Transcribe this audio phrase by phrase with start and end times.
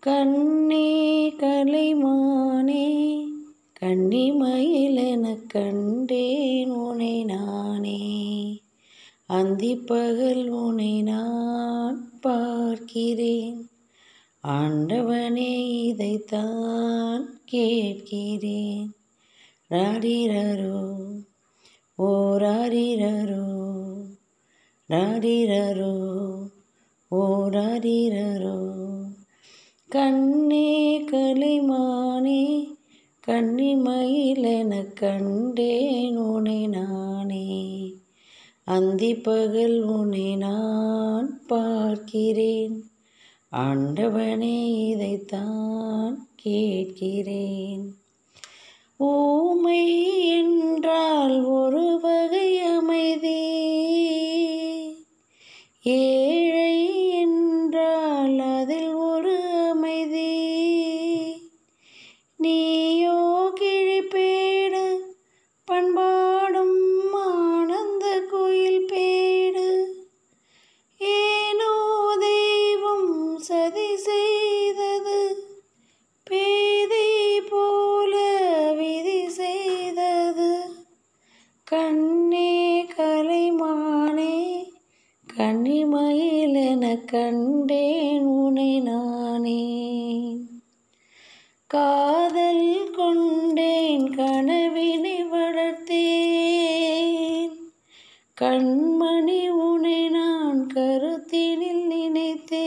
[0.00, 3.18] கண்ணே கலைமானே
[3.80, 8.00] கன்னிமயிலெனக் கண்டேன் உனை நானே.
[9.26, 13.70] அந்தி பகல் உனை நான் பார்க்கிறேன்.
[14.44, 18.94] ஆண்டவனே இதைத்தான் கேட்கிறேன்.
[19.70, 20.98] ராரிரரோ
[21.98, 23.46] ஓராரிரரோ
[24.88, 25.94] ராரிரரோ
[27.10, 28.59] ஓராரிரரோ
[29.90, 32.42] கண்ணே களிமானே
[33.26, 37.48] கன்னிமயிலெனக் கண்டேன் உனை நானே.
[38.64, 42.76] அந்தி பகல் உனை நான் பார்க்கிறேன்
[43.52, 47.94] ஆண்டவனே இதைத்தான் கேட்கிறேன்.
[48.96, 49.82] ஊமை
[50.28, 52.39] என்றால் ஒரு வகை
[62.42, 63.16] நீயோ
[63.60, 64.84] கிழிப்பேடு
[65.68, 66.78] பண்பாடும்
[67.12, 69.66] ஆனந்த கோயில் பேடு.
[71.00, 71.72] ஏனோ
[72.20, 75.18] தெய்வம் சதி செய்தது
[76.26, 78.14] பேதை போல
[78.78, 80.50] விதி செய்தது.
[81.64, 84.36] கண்ணே கலைமானே
[85.26, 89.60] கன்னிமயில் என கண்டேன் உனை நானே.
[91.72, 97.56] காதல் கொண்டேன் கனவினை வளர்த்தேன்.
[98.40, 102.59] கண்மணி உனை நான் கருத்தினில் நினைத்தேன்.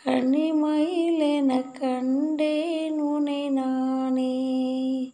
[0.06, 5.14] கனிமயில் என கண்டேன் உனை நானே.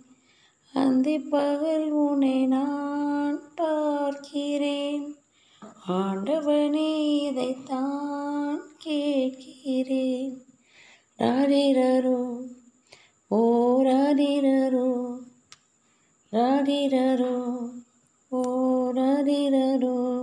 [0.74, 5.16] அந்தி பகல் உனை நான் பார்க்கிறேன்.
[5.88, 10.46] ஆண்டவனே இதைத்தான் கேட்கிறேன்.
[11.20, 12.48] ராடிரரோ
[13.28, 15.18] ஓ ராடிரரோ
[16.32, 17.62] ராடிரரோ
[18.30, 18.42] ஓ
[18.92, 20.19] ராடிரரோ